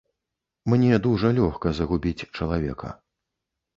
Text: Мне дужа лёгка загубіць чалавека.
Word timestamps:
Мне 0.73 0.95
дужа 1.03 1.29
лёгка 1.39 1.69
загубіць 1.81 2.27
чалавека. 2.37 2.89